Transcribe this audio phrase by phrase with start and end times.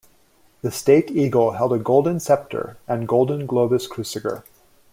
[0.63, 4.41] The State Eagle held a golden scepter and golden globus cruciger.